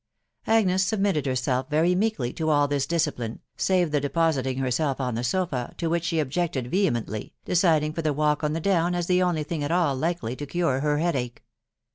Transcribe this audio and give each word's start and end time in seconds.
Agnes 0.47 0.83
submitted 0.83 1.27
herself 1.27 1.69
very 1.69 1.93
meekly 1.93 2.33
to 2.33 2.49
all 2.49 2.67
this 2.67 2.87
dsnafine, 2.87 3.37
save 3.55 3.91
the 3.91 4.01
depositing 4.01 4.57
herself 4.57 4.99
on 4.99 5.13
the 5.13 5.23
sofa, 5.23 5.75
to 5.77 5.91
which 5.91 6.05
she 6.05 6.17
otyastol 6.17 6.65
vehemently, 6.65 7.35
deciding 7.45 7.93
for 7.93 8.01
the 8.01 8.11
walk 8.11 8.43
on 8.43 8.53
the 8.53 8.59
down 8.59 8.95
as 8.95 9.05
she 9.05 9.19
oafy 9.19 9.45
thing 9.45 9.63
at 9.63 9.69
all 9.69 9.95
likely 9.95 10.35
to 10.35 10.47
cure 10.47 10.79
her 10.79 10.97
headache. 10.97 11.43